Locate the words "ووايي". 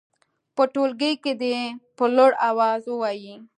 2.87-3.35